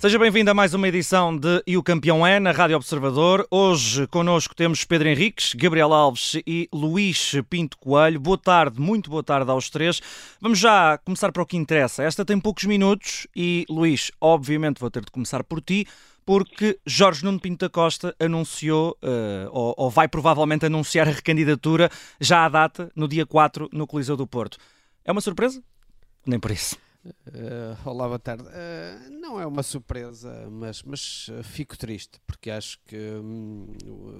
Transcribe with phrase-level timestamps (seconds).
[0.00, 3.46] Seja bem-vindo a mais uma edição de E o Campeão é na Rádio Observador.
[3.50, 8.18] Hoje connosco temos Pedro Henriques, Gabriel Alves e Luís Pinto Coelho.
[8.18, 10.00] Boa tarde, muito boa tarde aos três.
[10.40, 12.02] Vamos já começar para o que interessa.
[12.02, 15.86] Esta tem poucos minutos e, Luís, obviamente vou ter de começar por ti,
[16.24, 21.90] porque Jorge Nuno Pinto da Costa anunciou, uh, ou, ou vai provavelmente anunciar a recandidatura
[22.18, 24.56] já à data, no dia 4, no Coliseu do Porto.
[25.04, 25.62] É uma surpresa?
[26.24, 26.89] Nem por isso.
[27.04, 28.44] Uh, olá, boa tarde.
[28.44, 33.72] Uh, não é uma surpresa, mas, mas fico triste porque acho que hum,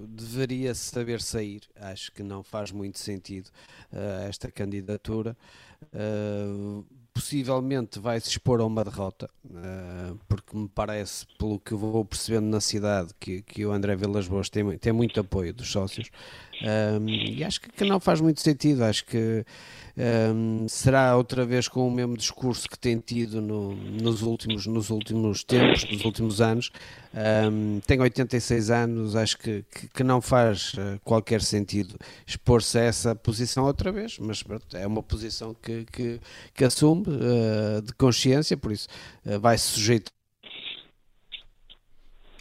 [0.08, 1.62] deveria saber sair.
[1.76, 3.48] Acho que não faz muito sentido
[3.92, 5.36] uh, esta candidatura.
[7.12, 9.28] possivelmente vai se expor a uma derrota,
[10.28, 14.48] porque me parece, pelo que vou percebendo na cidade, que, que o André Vilas Boas
[14.48, 16.10] tem, tem muito apoio dos sócios.
[17.06, 18.84] E acho que, que não faz muito sentido.
[18.84, 19.44] Acho que
[20.34, 24.88] um, será outra vez com o mesmo discurso que tem tido no, nos, últimos, nos
[24.90, 26.70] últimos tempos, nos últimos anos.
[27.50, 32.82] Um, tem 86 anos, acho que, que, que não faz uh, qualquer sentido expor-se a
[32.82, 34.44] essa posição outra vez, mas
[34.74, 36.20] é uma posição que, que,
[36.54, 38.88] que assume uh, de consciência, por isso
[39.26, 40.19] uh, vai se sujeitar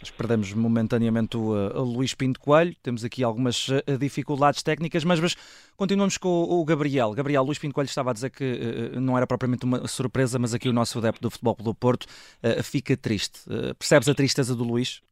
[0.08, 3.66] perdemos momentaneamente o, o, Luís Pinto Coelho, temos aqui algumas
[3.98, 5.36] dificuldades técnicas, mas, mas
[5.76, 7.12] continuamos com o, o, Gabriel.
[7.12, 10.54] Gabriel, Luís Pinto Coelho estava a dizer que uh, não era propriamente uma surpresa, mas
[10.54, 13.40] aqui o nosso adepto do Futebol do Porto uh, fica triste.
[13.48, 15.02] Uh, percebes a tristeza do Luís?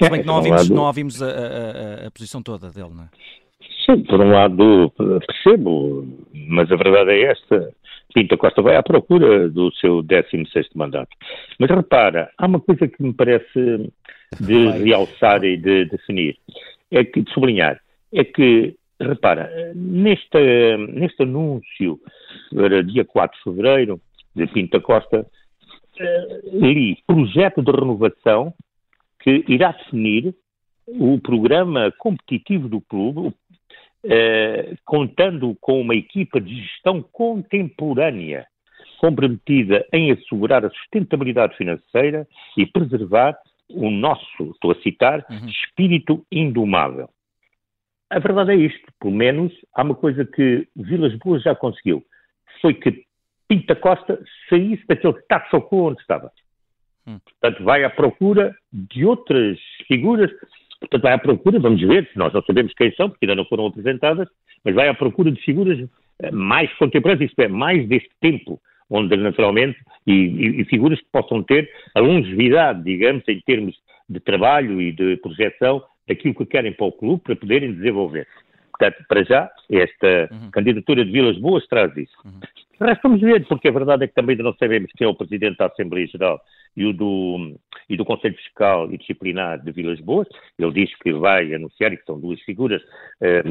[0.00, 3.08] Bem que não ouvimos, não ouvimos a, a, a, posição toda dele, não é?
[3.86, 4.92] Sim, por um lado
[5.26, 6.06] percebo,
[6.48, 7.72] mas a verdade é esta.
[8.14, 11.10] Pinto Costa vai à procura do seu 16º mandato.
[11.58, 13.92] Mas repara, há uma coisa que me parece
[14.40, 16.38] de realçar e de definir,
[16.90, 17.80] é que, de sublinhar,
[18.12, 21.98] é que, repara, neste, neste anúncio
[22.54, 24.00] para dia 4 de fevereiro
[24.34, 25.26] de Pinto Costa,
[25.98, 28.54] eh, li projeto de renovação
[29.20, 30.34] que irá definir
[30.86, 33.34] o programa competitivo do clube,
[34.04, 38.46] eh, contando com uma equipa de gestão contemporânea,
[38.98, 42.26] comprometida em assegurar a sustentabilidade financeira
[42.56, 43.36] e preservar
[43.68, 45.48] o nosso, estou a citar, uhum.
[45.48, 47.08] espírito indomável.
[48.10, 52.04] A verdade é isto, pelo menos há uma coisa que Vilas Boas já conseguiu,
[52.60, 53.04] foi que
[53.48, 56.30] Pinta Costa saísse daquele status quo onde estava.
[57.06, 57.18] Hum.
[57.24, 60.30] Portanto, vai à procura de outras figuras,
[60.84, 63.66] portanto, vai à procura, vamos ver, nós não sabemos quem são, porque ainda não foram
[63.66, 64.28] apresentadas,
[64.64, 65.78] mas vai à procura de figuras
[66.20, 71.06] eh, mais contemporâneas, isto é, mais deste tempo, onde naturalmente, e, e, e figuras que
[71.12, 73.76] possam ter a longevidade, digamos, em termos
[74.08, 78.26] de trabalho e de projeção daquilo que querem para o clube para poderem desenvolver.
[78.76, 80.50] Portanto, para já, esta uhum.
[80.50, 82.16] candidatura de Vilas Boas traz isso.
[82.24, 82.40] Uhum.
[82.80, 85.58] resto, vamos ver, porque a verdade é que também não sabemos quem é o Presidente
[85.58, 86.40] da Assembleia Geral
[86.76, 87.56] e o do,
[87.88, 90.26] e do Conselho Fiscal e Disciplinar de Vilas Boas.
[90.58, 92.82] Ele diz que vai anunciar, e que são duas figuras
[93.20, 93.44] eh,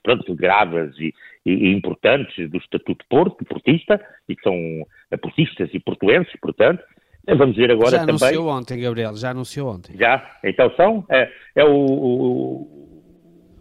[0.00, 1.12] pronto, graves e,
[1.44, 4.86] e, importantes do Estatuto Porto, portista, e que são
[5.20, 6.84] portistas e portuenses, portanto.
[7.26, 8.18] Eh, vamos ver agora já também.
[8.18, 9.96] Já anunciou ontem, Gabriel, já anunciou ontem.
[9.98, 12.91] Já, então são, é, é o, o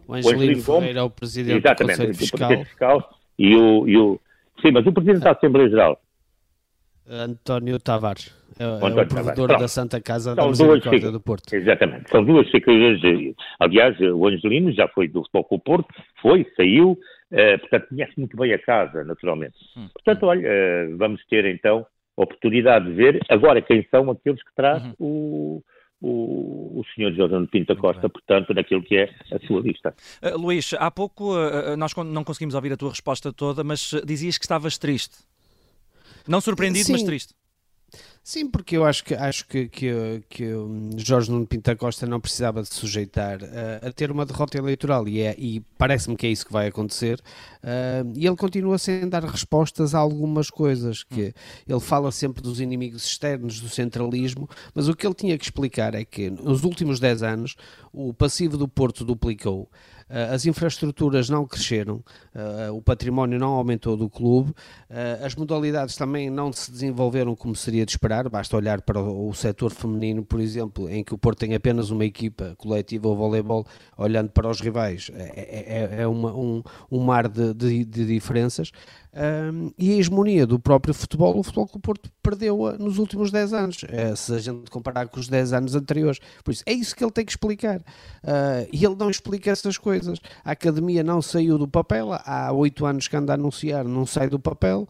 [0.07, 2.49] o Angelino Ferreira é o presidente Exatamente, do Conselho Fiscal.
[2.65, 4.19] Fiscal e, o, e o,
[4.61, 6.01] sim, mas o presidente da Assembleia Geral.
[7.07, 8.33] António Tavares.
[8.59, 11.53] É, é o provedor da Santa Casa São da Misericórdia do Porto.
[11.53, 12.09] Exatamente.
[12.09, 12.99] São duas figuras.
[13.59, 15.87] Aliás, o Angelino já foi do Futebol Porto,
[16.21, 19.55] foi, saiu, uh, portanto conhece muito bem a casa, naturalmente.
[19.75, 19.87] Hum.
[19.93, 21.85] Portanto, olha, uh, vamos ter então
[22.17, 24.93] a oportunidade de ver agora quem são aqueles que traz uhum.
[24.99, 25.63] o
[26.01, 29.93] o, o senhor José Pinto Costa, portanto, naquilo que é a sua lista.
[30.21, 34.37] Uh, Luís, há pouco uh, nós não conseguimos ouvir a tua resposta toda, mas dizias
[34.37, 35.17] que estavas triste.
[36.27, 36.93] Não surpreendido, Sim.
[36.93, 37.33] mas triste.
[38.23, 40.53] Sim, porque eu acho que, acho que, que, que
[40.97, 45.21] Jorge Nuno Pinta Costa não precisava de sujeitar uh, a ter uma derrota eleitoral e,
[45.21, 47.19] é, e parece-me que é isso que vai acontecer.
[47.63, 51.03] Uh, e ele continua sem dar respostas a algumas coisas.
[51.03, 51.31] que hum.
[51.67, 55.95] Ele fala sempre dos inimigos externos, do centralismo, mas o que ele tinha que explicar
[55.95, 57.55] é que nos últimos 10 anos
[57.91, 59.67] o passivo do Porto duplicou.
[60.11, 62.03] Eh, as infraestruturas não cresceram,
[62.35, 64.53] eh, o património não aumentou do clube,
[64.89, 69.33] eh, as modalidades também não se desenvolveram como seria de esperar, basta olhar para o
[69.33, 73.65] setor feminino, por exemplo, em que o Porto tem apenas uma equipa coletiva ou voleibol,
[73.97, 76.61] olhando para os rivais, é, é, é uma, um,
[76.91, 78.71] um mar de, de, de diferenças.
[79.13, 83.29] Um, e a hegemonia do próprio futebol, o futebol que o Porto perdeu nos últimos
[83.29, 83.77] 10 anos,
[84.15, 86.19] se a gente comparar com os 10 anos anteriores.
[86.45, 87.79] Por isso, é isso que ele tem que explicar.
[87.79, 90.19] Uh, e ele não explica essas coisas coisas.
[90.43, 94.29] A academia não saiu do papel, há oito anos que anda a anunciar, não sai
[94.29, 94.87] do papel,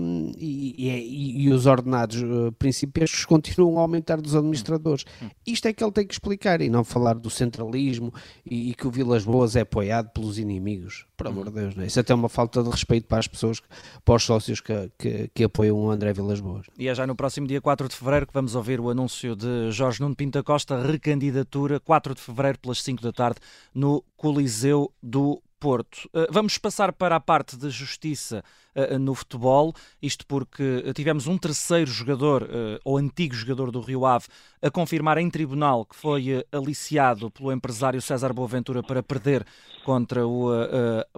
[0.00, 5.04] um, e, e, e, os ordenados uh, principescos continuam a aumentar dos administradores.
[5.46, 8.12] Isto é que ele tem que explicar e não falar do centralismo
[8.44, 11.06] e, e que o Vilas Boas é apoiado pelos inimigos.
[11.16, 11.86] Por amor de Deus, não é?
[11.86, 13.60] isso é até uma falta de respeito para as pessoas,
[14.04, 16.66] para os sócios que, que, que apoiam o André Vilas Boas.
[16.78, 19.72] E é já no próximo dia 4 de fevereiro que vamos ouvir o anúncio de
[19.72, 23.40] Jorge Nuno Pinta Costa, recandidatura, 4 de fevereiro, pelas 5 da tarde,
[23.74, 26.08] no Coliseu do Porto.
[26.12, 28.44] Eh, vamos passar para a parte de justiça
[28.74, 29.72] eh, no futebol,
[30.02, 34.26] isto porque tivemos um terceiro jogador, eh, ou antigo jogador do Rio Ave,
[34.60, 39.46] a confirmar em tribunal que foi aliciado pelo empresário César Boaventura para perder
[39.84, 40.50] contra o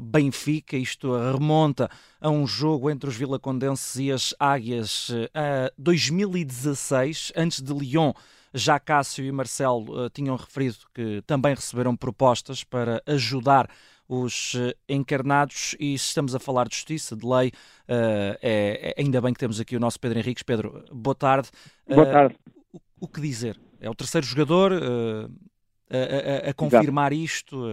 [0.01, 0.77] Benfica.
[0.77, 7.73] Isto remonta a um jogo entre os Vilacondenses e as Águias a 2016, antes de
[7.73, 8.13] Lyon.
[8.53, 13.69] Já Cássio e Marcelo uh, tinham referido que também receberam propostas para ajudar
[14.09, 19.21] os eh, encarnados e se estamos a falar de justiça, de lei, uh, é, ainda
[19.21, 20.43] bem que temos aqui o nosso Pedro Henriques.
[20.43, 21.49] Pedro, boa tarde.
[21.87, 22.35] Boa tarde.
[22.73, 23.57] O, o, que dizer?
[23.81, 27.25] É o terceiro jogador a, a, a, confirmar Exato.
[27.25, 27.67] isto?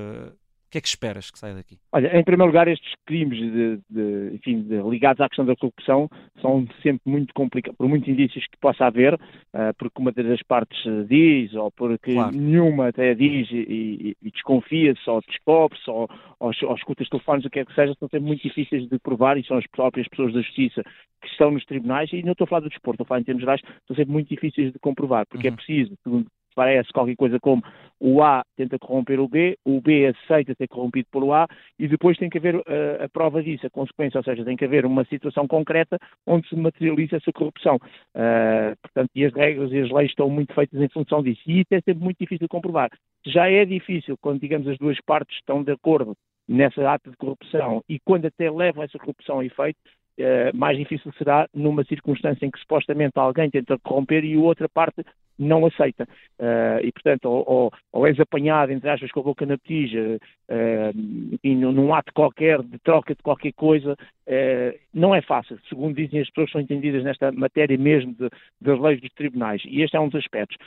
[0.68, 1.78] O que é que esperas que saia daqui?
[1.94, 6.10] Olha, em primeiro lugar, estes crimes de, de, enfim, de, ligados à questão da corrupção
[6.42, 10.78] são sempre muito complicados, por muitos indícios que possa haver, uh, porque uma das partes
[11.08, 12.36] diz, ou porque claro.
[12.36, 17.46] nenhuma até diz e, e, e desconfia-se, ou descobre-se, ou, ou, ou escuta os telefones,
[17.46, 20.06] o que é que seja, são sempre muito difíceis de provar e são as próprias
[20.10, 20.84] pessoas da justiça
[21.22, 23.24] que estão nos tribunais, e não estou a falar do desporto, estou a falar em
[23.24, 25.54] termos gerais, são sempre muito difíceis de comprovar, porque é uhum.
[25.54, 27.62] é preciso, segundo parece qualquer coisa como
[28.00, 32.18] o A tenta corromper o B, o B aceita ser corrompido pelo A e depois
[32.18, 32.64] tem que haver uh,
[33.04, 36.56] a prova disso, a consequência, ou seja, tem que haver uma situação concreta onde se
[36.56, 37.76] materializa essa corrupção.
[37.76, 41.42] Uh, portanto, e as regras e as leis estão muito feitas em função disso.
[41.46, 42.90] E isso é sempre muito difícil de comprovar.
[43.24, 46.16] Já é difícil quando, digamos, as duas partes estão de acordo
[46.48, 49.78] nessa ata de corrupção e quando até levam essa corrupção a efeito,
[50.20, 55.04] Uh, mais difícil será numa circunstância em que supostamente alguém tenta corromper e outra parte
[55.38, 56.08] não aceita.
[56.40, 60.20] Uh, e, portanto, ou, ou, ou, és apanhado, entre aspas, com a boca na petija,
[60.50, 65.60] uh, num ato qualquer, de troca de qualquer coisa, uh, não é fácil.
[65.70, 68.30] Segundo dizem as pessoas que são entendidas nesta matéria mesmo de,
[68.62, 69.62] das leis dos tribunais.
[69.66, 70.58] E este é um dos aspectos.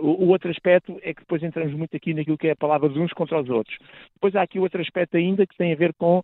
[0.00, 2.88] o, o, outro aspecto é que depois entramos muito aqui naquilo que é a palavra
[2.88, 3.76] de uns contra os outros.
[4.14, 6.22] Depois há aqui outro aspecto ainda que tem a ver com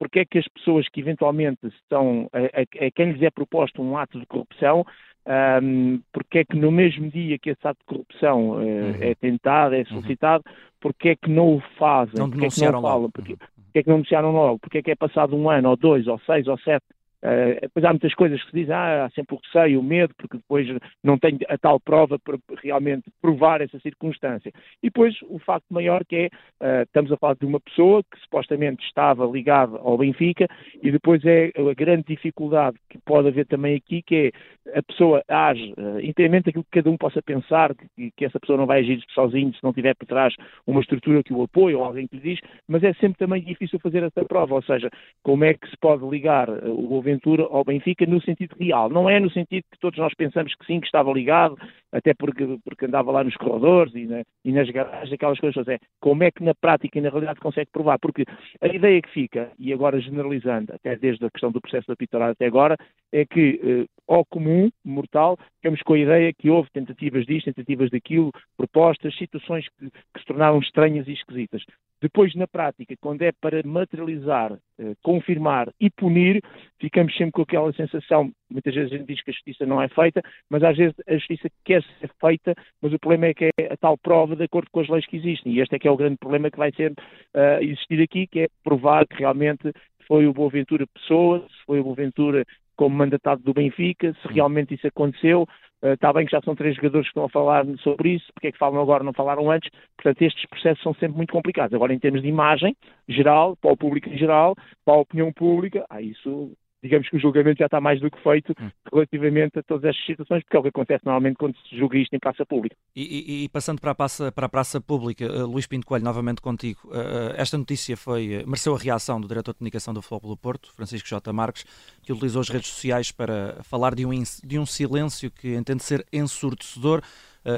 [0.00, 3.82] porque é que as pessoas que eventualmente estão, a, a, a quem lhes é proposto
[3.82, 4.84] um ato de corrupção,
[5.26, 8.94] um, porque é que no mesmo dia que esse ato de corrupção uh, uhum.
[9.00, 10.54] é tentado, é solicitado, uhum.
[10.80, 12.14] porque é que não o fazem?
[12.16, 13.10] Não denunciaram é que não falam?
[13.10, 14.58] Porque, porque é que não denunciaram logo?
[14.58, 16.84] Porque é que é passado um ano, ou dois, ou seis, ou sete,
[17.22, 20.14] Uh, depois há muitas coisas que se dizem, ah, há sempre o receio, o medo,
[20.16, 20.66] porque depois
[21.04, 24.50] não tem a tal prova para realmente provar essa circunstância.
[24.82, 28.18] E depois o facto maior que é, uh, estamos a falar de uma pessoa que
[28.20, 30.48] supostamente estava ligada ao Benfica
[30.82, 34.32] e depois é a grande dificuldade que pode haver também aqui, que
[34.74, 38.40] é a pessoa age uh, inteiramente aquilo que cada um possa pensar, que, que, essa
[38.40, 40.34] pessoa não vai agir sozinho se não tiver por trás
[40.66, 43.78] uma estrutura que o apoia ou alguém que lhe diz, mas é sempre também difícil
[43.78, 44.88] fazer essa prova, ou seja,
[45.22, 48.88] como é que se pode ligar o governo Ventura ao Benfica no sentido real.
[48.88, 51.56] Não é no sentido que todos nós pensamos que sim, que estava ligado,
[51.92, 55.66] até porque, porque andava lá nos corredores e, na, e nas garagens, aquelas coisas.
[55.68, 57.98] É como é que na prática e na realidade consegue provar?
[57.98, 58.24] Porque
[58.60, 62.32] a ideia que fica, e agora generalizando, até desde a questão do processo da Pitorada
[62.32, 62.76] até agora,
[63.12, 67.90] é que eh, ao comum, mortal, ficamos com a ideia que houve tentativas disto, tentativas
[67.90, 71.62] daquilo, propostas, situações que, que se tornaram estranhas e esquisitas.
[72.00, 76.42] Depois, na prática, quando é para materializar, eh, confirmar e punir,
[76.80, 79.88] ficamos sempre com aquela sensação, muitas vezes a gente diz que a justiça não é
[79.88, 83.72] feita, mas às vezes a justiça quer ser feita, mas o problema é que é
[83.72, 85.52] a tal prova de acordo com as leis que existem.
[85.52, 88.40] E este é que é o grande problema que vai ser uh, existir aqui, que
[88.40, 89.70] é provar que realmente
[90.06, 92.44] foi o Boaventura Pessoa, se foi o Boaventura
[92.76, 95.46] como mandatado do Benfica, se realmente isso aconteceu.
[95.82, 98.52] Está bem que já são três jogadores que estão a falar sobre isso, porque é
[98.52, 99.70] que falam agora, não falaram antes.
[99.96, 101.72] Portanto, estes processos são sempre muito complicados.
[101.72, 102.76] Agora, em termos de imagem
[103.08, 107.20] geral, para o público em geral, para a opinião pública, ah, isso digamos que o
[107.20, 108.70] julgamento já está mais do que feito hum.
[108.92, 112.14] relativamente a todas estas situações, porque é o que acontece normalmente quando se julga isto
[112.14, 112.76] em praça pública.
[112.96, 116.04] E, e, e passando para a praça, para a praça pública, uh, Luís Pinto Coelho,
[116.04, 120.00] novamente contigo, uh, esta notícia foi, uh, mereceu a reação do diretor de comunicação do
[120.00, 121.32] Futebol do Porto, Francisco J.
[121.32, 121.64] Marques,
[122.02, 124.10] que utilizou as redes sociais para falar de um,
[124.44, 127.02] de um silêncio que entende ser ensurdecedor,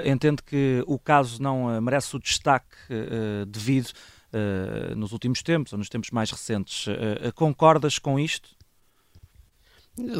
[0.05, 2.77] entende que o caso não merece o destaque
[3.49, 3.91] devido
[4.97, 6.87] nos últimos tempos, ou nos tempos mais recentes.
[7.35, 8.51] concordas com isto?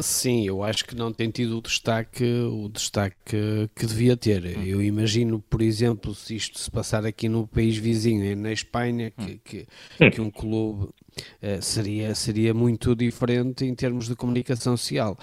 [0.03, 4.45] Sim, eu acho que não tem tido o destaque, o destaque que devia ter.
[4.45, 4.63] Hum.
[4.63, 9.31] Eu imagino, por exemplo, se isto se passar aqui no país vizinho, na Espanha, que,
[9.31, 9.39] hum.
[9.43, 9.67] que,
[10.11, 10.89] que um clube
[11.61, 15.17] seria, seria muito diferente em termos de comunicação social.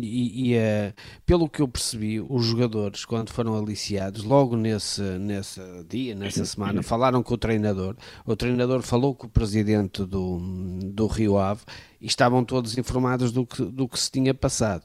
[0.00, 0.94] E, e uh,
[1.24, 6.82] pelo que eu percebi, os jogadores, quando foram aliciados, logo nesse, nesse dia, nessa semana,
[6.82, 7.96] falaram com o treinador.
[8.26, 10.38] O treinador falou com o presidente do,
[10.92, 11.62] do Rio Ave
[12.00, 14.82] e estavam todos informados do que, do que se tinha passado.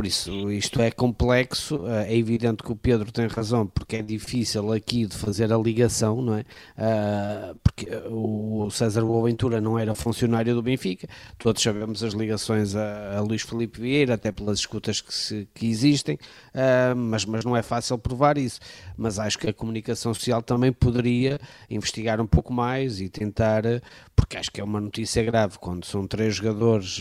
[0.00, 1.86] Por isso, isto é complexo.
[1.86, 5.58] Eh, é evidente que o Pedro tem razão, porque é difícil aqui de fazer a
[5.58, 6.40] ligação, não é?
[6.40, 13.20] Uh, porque o César Boaventura não era funcionário do Benfica, todos sabemos as ligações a,
[13.20, 17.60] Luís Felipe Vieira, até pelas escutas que, se, que existem, uh, mas, mas não é
[17.60, 18.58] fácil provar isso.
[18.96, 21.38] Mas acho que a comunicação social também poderia
[21.68, 23.64] investigar um pouco mais e tentar,
[24.16, 27.00] porque acho que é uma notícia grave quando são três jogadores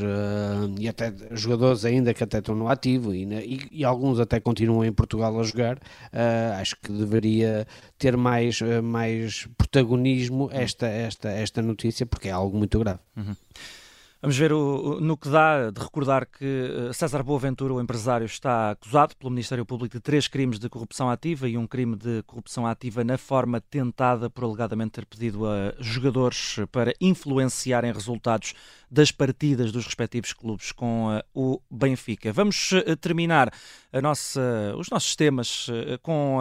[0.78, 4.40] e até jogadores ainda que até estão no ativo ativo e, e, e, alguns até
[4.40, 7.68] continuam em Portugal a jogar, uh, acho que deveria
[7.98, 13.00] ter mais, uh, mais protagonismo esta, esta, esta notícia, porque é algo muito grave.
[13.16, 13.36] Uhum.
[14.22, 18.72] Vamos ver o, no que dá de recordar que eh, César Boaventura, o empresário, está
[18.72, 22.68] acusado pelo Ministério Público de três crimes de corrupção ativa e um crime de corrupção
[22.68, 28.54] ativa na forma tentada por alegadamente ter pedido a jogadores para influenciarem resultados
[28.92, 32.34] das partidas dos respectivos clubes com uh, o Benfica.
[32.34, 33.54] Vamos uh, terminar
[34.04, 36.40] nossa, os nossos temas uh, com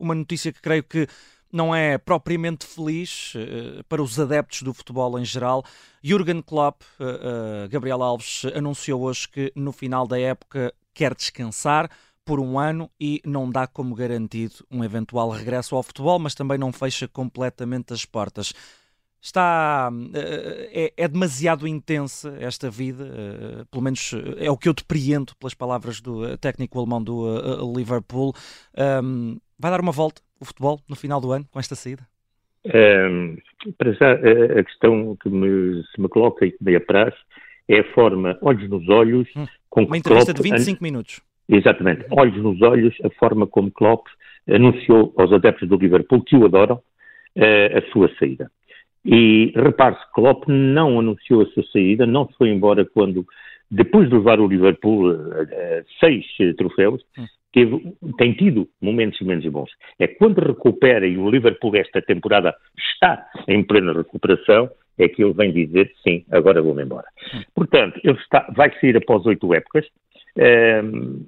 [0.00, 1.06] uma notícia que creio que
[1.52, 5.64] não é propriamente feliz uh, para os adeptos do futebol em geral.
[6.02, 11.90] Jurgen Klopp, uh, Gabriel Alves, anunciou hoje que no final da época quer descansar
[12.24, 16.58] por um ano e não dá como garantido um eventual regresso ao futebol, mas também
[16.58, 18.52] não fecha completamente as portas.
[19.22, 25.52] Está é, é demasiado intensa esta vida, pelo menos é o que eu depreendo pelas
[25.52, 28.34] palavras do técnico alemão do Liverpool.
[29.60, 32.02] Vai dar uma volta o futebol no final do ano com esta saída?
[32.64, 33.36] Um,
[33.78, 37.14] para já, a questão que me, se me coloca e que me apraz
[37.68, 41.20] é a forma, olhos nos olhos, hum, com Uma entrevista Klopp, de 25 minutos.
[41.48, 44.06] Exatamente, olhos nos olhos, a forma como Klopp
[44.48, 48.50] anunciou aos adeptos do Liverpool que o adoram uh, a sua saída.
[49.04, 53.26] E repare-se, Klopp não anunciou a sua saída, não se foi embora quando,
[53.70, 56.26] depois de levar o Liverpool a, a seis
[56.56, 59.70] troféus, hum teve, tem tido momentos menos bons.
[59.98, 65.32] É quando recupera, e o Liverpool esta temporada está em plena recuperação, é que ele
[65.32, 67.06] vem dizer, sim, agora vou-me embora.
[67.54, 69.86] Portanto, ele está, vai sair após oito épocas,
[70.36, 71.26] um, ehm,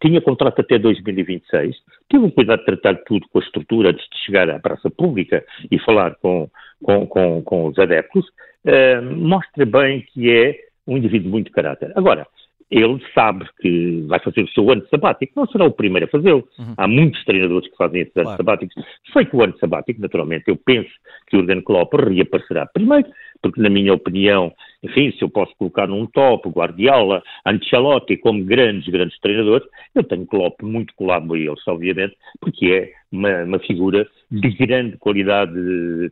[0.00, 1.76] tinha contrato até 2026,
[2.08, 5.44] teve um cuidado de tratar tudo com a estrutura antes de chegar à praça pública
[5.70, 6.48] e falar com,
[6.82, 8.26] com, com, com os adeptos,
[8.64, 11.92] ehm, mostra bem que é um indivíduo muito caráter.
[11.96, 12.26] Agora,
[12.70, 16.46] ele sabe que vai fazer o seu ano sabático, não será o primeiro a fazê-lo.
[16.58, 16.74] Uhum.
[16.76, 18.36] Há muitos treinadores que fazem esses anos claro.
[18.38, 18.84] sabáticos.
[19.12, 20.90] Feito o ano sabático, naturalmente, eu penso
[21.28, 23.08] que o Jurgen Klopp reaparecerá primeiro,
[23.40, 28.88] porque na minha opinião, enfim, se eu posso colocar num top Guardiola, Ancelotti como grandes,
[28.88, 34.06] grandes treinadores, eu tenho Klopp muito colado a eles, obviamente, porque é uma, uma figura
[34.30, 35.54] de grande qualidade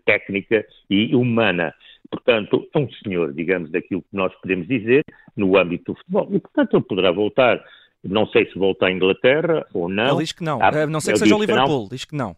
[0.04, 1.74] técnica e humana.
[2.14, 5.02] Portanto, é um senhor, digamos, daquilo que nós podemos dizer
[5.36, 6.28] no âmbito do futebol.
[6.30, 7.62] E, portanto, ele poderá voltar.
[8.04, 10.10] Não sei se volta à Inglaterra ou não.
[10.10, 10.60] Ele diz que não.
[10.62, 12.36] Ah, não sei que seja o Liverpool, diz que não.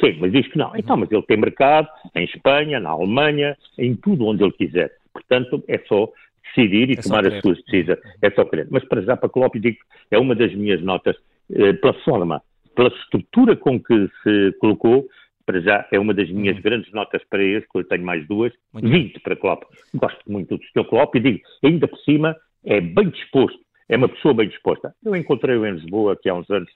[0.00, 0.72] Sim, mas diz que não.
[0.76, 4.92] Então, mas ele tem mercado em Espanha, na Alemanha, em tudo onde ele quiser.
[5.12, 6.08] Portanto, é só
[6.44, 7.98] decidir e é tomar as suas decisões.
[8.22, 8.68] É só querer.
[8.70, 9.78] Mas para já, para Klopp, digo
[10.10, 11.16] é uma das minhas notas
[11.52, 12.40] eh, pela forma,
[12.76, 15.08] pela estrutura com que se colocou
[15.50, 16.62] para já é uma das minhas uhum.
[16.62, 19.22] grandes notas para este, que eu tenho mais duas, muito 20 bem.
[19.22, 19.64] para Klopp.
[19.94, 20.84] Gosto muito do Sr.
[20.88, 24.94] Klopp e digo, ainda por cima, é bem disposto, é uma pessoa bem disposta.
[25.04, 26.70] Eu encontrei-o em Lisboa aqui há uns anos,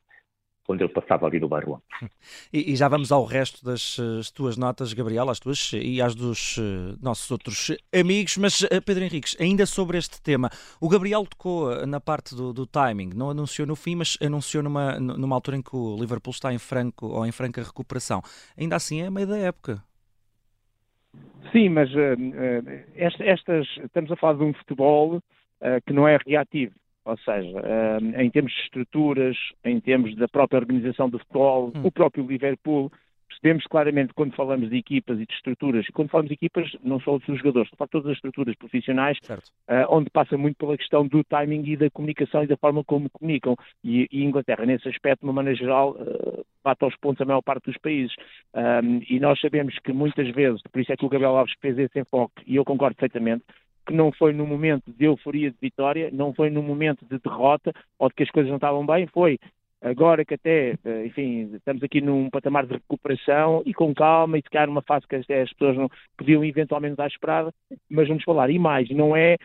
[0.65, 1.83] quando ele passava ali no bairro.
[2.53, 3.97] E, e, já vamos ao resto das
[4.35, 8.37] tuas notas, Gabriel, às tuas e às dos uh, nossos outros amigos.
[8.39, 12.53] Mas, uh, Pedro Henriques, ainda sobre este tema, o Gabriel tocou uh, na parte do,
[12.53, 16.33] do, timing, não anunciou no fim, mas anunciou numa, numa altura em que o Liverpool
[16.33, 18.23] está em franco ou em franca recuperação.
[18.57, 19.83] Ainda assim é meio da época.
[21.53, 21.89] Sim, mas
[22.97, 25.21] estas, estamos a falar de um futebol
[25.87, 27.63] que não é reativo ou seja,
[28.01, 31.83] um, em termos de estruturas, em termos da própria organização do futebol, hum.
[31.85, 32.91] o próprio Liverpool,
[33.29, 37.01] percebemos claramente quando falamos de equipas e de estruturas, e quando falamos de equipas, não
[37.01, 41.23] só dos jogadores, são todas as estruturas profissionais, uh, onde passa muito pela questão do
[41.25, 43.57] timing e da comunicação e da forma como comunicam.
[43.83, 47.43] E, e Inglaterra, nesse aspecto, de uma maneira geral, uh, bate aos pontos a maior
[47.43, 48.15] parte dos países.
[48.55, 51.79] Um, e nós sabemos que muitas vezes, por isso é que o Gabriel Alves fez
[51.79, 53.45] esse enfoque, e eu concordo perfeitamente,
[53.87, 57.73] que não foi no momento de euforia de vitória, não foi no momento de derrota
[57.99, 59.39] ou de que as coisas não estavam bem, foi
[59.81, 64.43] agora que até, eh, enfim, estamos aqui num patamar de recuperação e com calma e
[64.43, 67.53] ficar numa fase que as pessoas não podiam eventualmente dar esperada,
[67.91, 68.49] mas vamos falar.
[68.51, 69.37] E mais, não é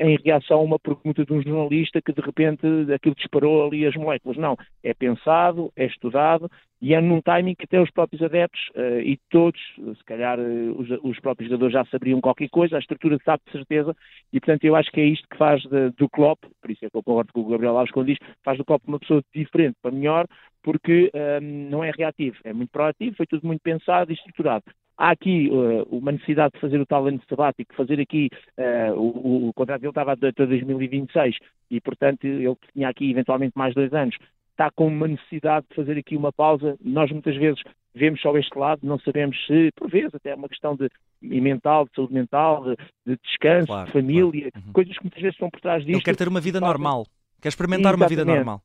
[0.00, 3.94] em reação a uma pergunta de um jornalista que de repente aquilo disparou ali as
[3.94, 4.36] moléculas.
[4.36, 6.50] Não, é pensado, é estudado
[6.80, 10.80] e é num timing que até os próprios adeptos uh, e todos, se calhar uh,
[10.80, 13.94] os, os, próprios jogadores já saberiam qualquer coisa, a estrutura sabe de certeza
[14.32, 16.90] e portanto eu acho que é isto que faz de, do Klopp, por isso é
[16.90, 19.76] que eu concordo com o Gabriel Alves quando diz, faz do Klopp uma pessoa diferente
[19.82, 20.26] para melhor,
[20.62, 24.64] porque um, não é reativo, é muito proativo, foi tudo muito pensado e estruturado.
[25.00, 28.28] Há aqui uh, uma necessidade de fazer o tal ano sabático, fazer aqui,
[28.58, 31.36] uh, o, o, contrato dele estava até 2026
[31.70, 34.14] e, portanto, ele tinha aqui eventualmente mais dois anos.
[34.50, 36.76] Está com uma necessidade de fazer aqui uma pausa.
[36.84, 37.62] Nós muitas vezes
[37.94, 40.90] vemos só este lado, não sabemos se, por vezes, até é uma questão de
[41.22, 42.76] mental, de saúde mental, de,
[43.06, 44.66] de descanso, claro, de família, claro.
[44.66, 44.72] uhum.
[44.74, 45.96] coisas que muitas vezes estão por trás disto.
[45.96, 47.06] Ele quer ter uma vida normal,
[47.40, 48.02] quer experimentar Exatamente.
[48.02, 48.62] uma vida normal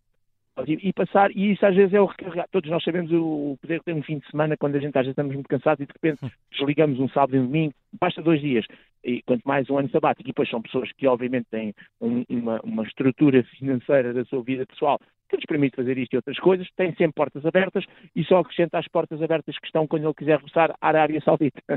[0.67, 2.47] e, passar, e isso às vezes é o recarregar.
[2.51, 5.11] Todos nós sabemos o poder ter um fim de semana quando a gente às vezes
[5.11, 6.29] estamos muito cansados e de repente hum.
[6.51, 8.65] desligamos um sábado e um domingo, basta dois dias,
[9.03, 10.27] e quanto mais um ano sabático.
[10.27, 14.65] E depois são pessoas que obviamente têm um, uma, uma estrutura financeira da sua vida
[14.65, 17.83] pessoal que lhes permite fazer isto e outras coisas, tem sempre portas abertas
[18.15, 21.61] e só acrescenta as portas abertas que estão quando ele quiser regressar à Arábia Saudita.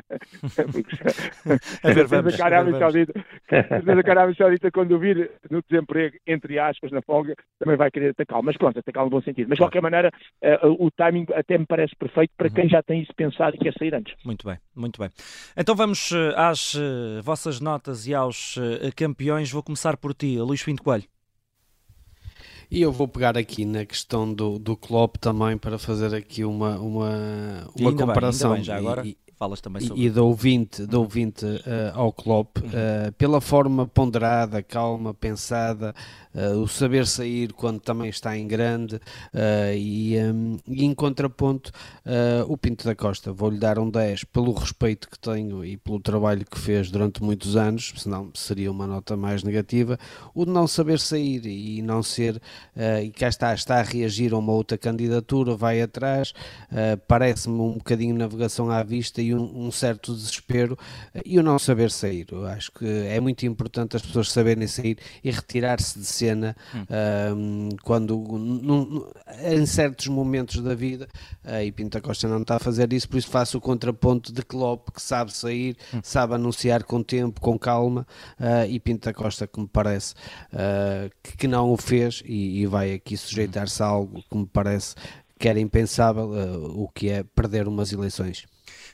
[1.83, 3.12] a ver, vamos, a Arábia Saudita,
[3.50, 8.43] a Arábia Saudita, quando vir no desemprego, entre aspas, na folga, também vai querer atacá-lo.
[8.43, 9.49] Mas pronto, atacá-lo no bom sentido.
[9.49, 10.11] Mas de qualquer maneira,
[10.43, 12.71] uh, o timing até me parece perfeito para quem uhum.
[12.71, 14.14] já tem isso pensado e quer sair antes.
[14.25, 15.11] Muito bem, muito bem.
[15.57, 18.59] Então vamos uh, às uh, vossas notas e aos
[18.97, 19.50] campeões.
[19.50, 21.05] Vou começar por ti, Luís Pinto Coelho.
[22.70, 26.78] E eu vou pegar aqui na questão do, do Klopp também para fazer aqui uma,
[26.78, 28.50] uma, uma comparação.
[28.50, 29.06] Bem, bem, já agora.
[29.06, 30.02] E, falas também sobre.
[30.02, 31.61] E do ouvinte, do ouvinte uh,
[31.95, 35.95] ao Klopp, uh, pela forma ponderada, calma, pensada,
[36.35, 39.00] uh, o saber sair quando também está em grande
[39.76, 41.71] e, um, e, em contraponto
[42.49, 43.33] o Pinto da Costa.
[43.33, 47.57] Vou-lhe dar um 10 pelo respeito que tenho e pelo trabalho que fez durante muitos
[47.57, 49.98] anos, senão seria uma nota mais negativa.
[50.35, 52.40] O de não saber sair e não ser,
[53.05, 56.33] e cá está, está a reagir a uma outra candidatura, vai atrás,
[57.07, 60.79] parece-me um bocadinho navegação à vista e um, um, certo desespero
[61.25, 62.27] e o não saber sair.
[62.31, 66.87] Eu acho que é muito importante as pessoas saberem sair e retirar-se de cena hum.
[67.37, 69.07] um, quando num,
[69.45, 71.09] em certos momentos da vida
[71.45, 74.43] uh, e Pinta Costa não está a fazer isso, por isso faço o contraponto de
[74.43, 76.01] Klopp que sabe sair, hum.
[76.03, 78.07] sabe anunciar com tempo, com calma
[78.41, 80.14] uh, e Pinta Costa que me parece
[80.53, 84.47] uh, que, que, não o fez e, e vai aqui sujeitar-se a algo que me
[84.47, 84.95] parece
[85.38, 86.33] que era impensável,
[86.75, 88.45] o que é perder umas eleições.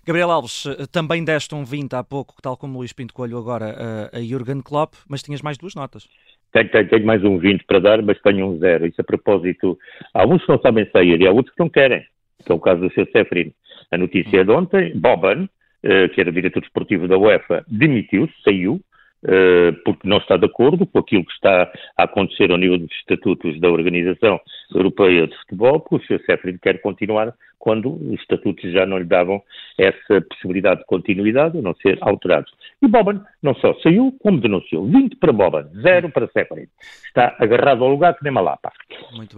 [0.06, 4.10] Gabriel Alves, eh, também deste um 20 há pouco, tal como Luís Pinto Coelho agora,
[4.12, 6.06] a, a Jurgen Klopp, mas tinhas mais duas notas.
[6.52, 8.86] Tenho, tenho, tenho, mais um 20 para dar, mas tenho um zero.
[8.86, 9.78] Isso a propósito,
[10.12, 12.04] há uns que não sabem sair e há outros que não querem,
[12.44, 13.08] que é o caso do Sr.
[13.12, 13.52] Sefrin.
[13.90, 15.48] A notícia de ontem, Boban,
[15.82, 18.80] eh, que era diretor desportivo da UEFA, demitiu-se, saiu,
[19.26, 22.92] eh, porque não está de acordo com aquilo que está a acontecer ao nível dos
[22.92, 24.38] estatutos da Organização
[24.74, 26.24] Europeia de Futebol, porque o Sr.
[26.26, 27.34] Sefrin quer continuar
[27.64, 29.42] quando os estatutos já não lhe davam
[29.79, 32.53] essa possibilidade de continuidade, a não ser alterados.
[32.83, 34.85] E Boban não só saiu, como denunciou.
[34.87, 36.66] 20 para Boban, 0 para Seferin.
[37.07, 38.70] Está agarrado ao lugar que nem Malapa.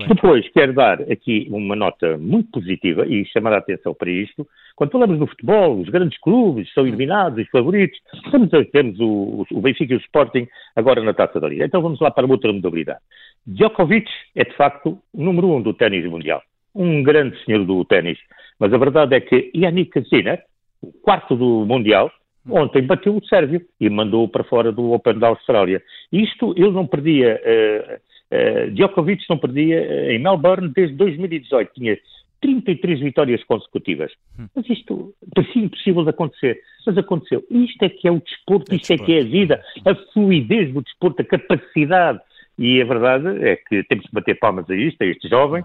[0.09, 4.45] Depois, quero dar aqui uma nota muito positiva e chamar a atenção para isto.
[4.75, 7.97] Quando falamos do futebol, os grandes clubes são eliminados, os favoritos,
[8.33, 11.65] temos, temos o, o Benfica e o Sporting agora na Taça da Liga.
[11.65, 12.99] Então vamos lá para outra modalidade.
[13.47, 16.43] Djokovic é, de facto, o número um do ténis mundial
[16.77, 18.19] um grande senhor do ténis.
[18.59, 20.43] Mas a verdade é que Yannick Sinner,
[20.83, 22.11] o quarto do Mundial,
[22.49, 25.83] ontem bateu o Sérvio e mandou para fora do Open da Austrália.
[26.13, 31.99] Isto ele não perdia, uh, uh, Djokovic não perdia uh, em Melbourne desde 2018, tinha
[32.41, 34.13] 33 vitórias consecutivas.
[34.39, 34.47] Hum.
[34.55, 37.43] Mas isto parecia impossível de acontecer, mas aconteceu.
[37.51, 40.73] Isto é que é o desporto, é isto é que é a vida, a fluidez
[40.73, 42.21] do desporto, a capacidade.
[42.59, 45.63] E a verdade é que temos que bater palmas a isto, a este jovem,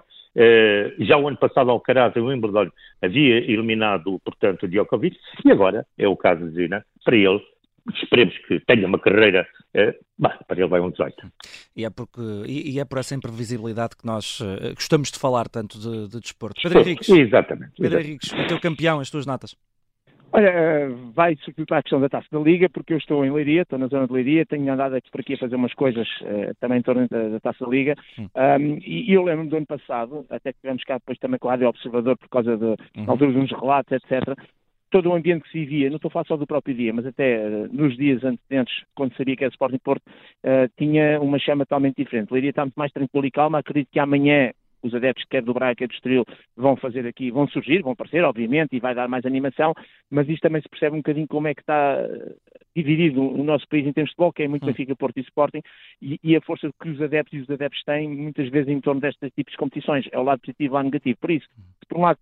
[1.00, 2.70] já o ano passado, Alcaraz, em Wimbledon,
[3.02, 7.42] havia eliminado, portanto, Djokovic, e agora é o caso de Zina, para ele,
[7.96, 11.16] esperemos que tenha uma carreira, uh, bah, para ele vai um 18.
[11.76, 15.48] E é, porque, e, e é por essa imprevisibilidade que nós uh, gostamos de falar
[15.48, 16.62] tanto de, de desporto.
[16.62, 19.56] Pedro Henriques, exatamente, Pedro Henriques, o teu campeão, as tuas notas.
[20.34, 23.32] Olha, eh, vai sobretudo para a questão da taça da Liga, porque eu estou em
[23.32, 26.08] Leiria, estou na zona de Leiria, tenho andado aqui por aqui a fazer umas coisas
[26.22, 27.96] uh, também em torno da, da taça da Liga.
[28.18, 31.50] Um, e, e, eu lembro-me do ano passado, até que tivemos cá depois também com
[31.50, 33.06] a Rádio Observador por causa de, uhum.
[33.08, 34.38] altura de uns relatos, etc.
[34.90, 37.06] todo o ambiente que se vivia, não estou a falar só do próprio dia, mas
[37.06, 41.66] até uh, nos dias antecedentes, quando sabia que era Sporting Porto, uh, tinha uma chama
[41.66, 42.32] totalmente diferente.
[42.32, 43.60] Leiria está muito mais tranquilo e calma.
[43.60, 44.52] Acredito que amanhã
[44.84, 48.24] os adeptos, quer do Braga, quer do Estoril, vão fazer aqui, vão surgir, vão aparecer,
[48.24, 49.74] obviamente, e vai dar mais animação,
[50.10, 52.36] mas isto também se percebe um bocadinho como é que está eh,
[52.76, 54.68] dividido o nosso país em termos de futebol, que é muito hum.
[54.68, 55.62] Benfica, Porto e Sporting,
[56.02, 59.02] e, e, a força que os adeptos e os adeptos têm, muitas vezes, em torno
[59.02, 60.06] destes tipos de competições.
[60.12, 61.18] É o lado positivo e o lado negativo.
[61.20, 61.48] Por isso,
[61.80, 62.20] se por um lado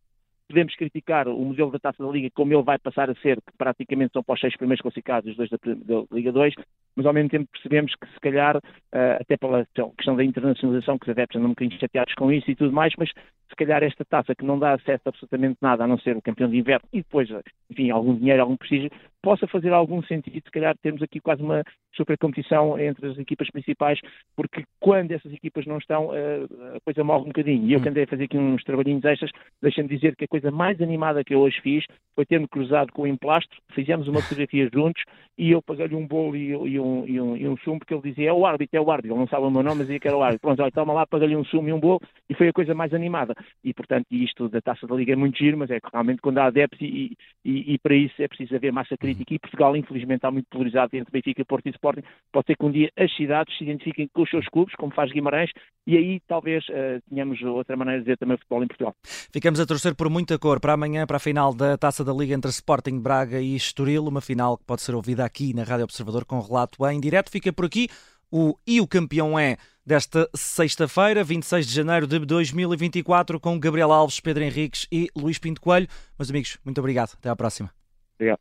[0.50, 3.56] podemos criticar o modelo da Taça da Liga como ele vai passar a ser, que
[3.58, 6.56] praticamente são para os seis primeiros classificados, os dois da, da Liga 2,
[6.96, 11.06] mas ao mesmo tempo percebemos que se calhar, uh, até pela questão da internacionalização, que
[11.06, 13.12] os adeptos andam um bocadinho chateados com isso e tudo mais, mas
[13.50, 16.22] se calhar esta taça que não dá acesso a absolutamente nada, a não ser o
[16.22, 17.30] campeão de inverno e depois,
[17.70, 21.64] enfim, algum dinheiro, algum prestígio, possa fazer algum sentido, se calhar termos aqui quase uma
[21.94, 24.00] super competição entre as equipas principais,
[24.36, 27.66] porque quando essas equipas não estão, eh, a coisa morre um bocadinho.
[27.68, 29.32] E eu que andei a fazer aqui uns trabalhinhos extras,
[29.62, 31.84] deixem-me dizer que a coisa mais animada que eu hoje fiz
[32.16, 35.04] foi ter-me cruzado com o Emplastro, fizemos uma fotografia juntos
[35.38, 38.04] e eu paguei-lhe um bolo e, e, um, e, um, e um sumo, porque ele
[38.04, 40.00] dizia, é o árbitro, é o árbitro, ele não sabe o meu nome, mas dizia
[40.00, 40.42] que era o árbitro.
[40.42, 42.94] Pronto, olha, toma lá, paguei-lhe um sumo e um bolo, e foi a coisa mais
[42.94, 43.34] animada.
[43.64, 46.38] E, portanto, isto da Taça da Liga é muito giro, mas é que realmente quando
[46.40, 50.18] há adeptos e, e, e para isso é preciso haver massa crítica, e Portugal, infelizmente,
[50.18, 53.58] está muito polarizado entre Benfica, Porto e Sporting, pode ser que um dia as cidades
[53.58, 55.52] se identifiquem com os seus clubes, como faz Guimarães,
[55.88, 58.94] e aí talvez uh, tenhamos outra maneira de ver também futebol em Portugal.
[59.04, 62.36] Ficamos a torcer por muita cor para amanhã, para a final da Taça da Liga
[62.36, 66.26] entre Sporting Braga e Estoril, uma final que pode ser ouvida aqui na Rádio Observador
[66.26, 67.32] com relato em direto.
[67.32, 67.88] Fica por aqui
[68.32, 69.58] o E o Campeão é
[69.90, 75.60] desta sexta-feira, 26 de janeiro de 2024, com Gabriel Alves, Pedro Henriques e Luís Pinto
[75.60, 75.88] Coelho.
[76.18, 77.14] Meus amigos, muito obrigado.
[77.18, 77.72] Até à próxima.
[78.20, 78.40] Obrigado.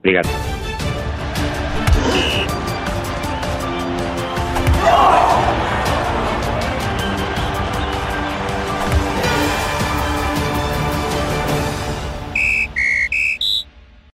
[0.00, 0.28] Obrigado.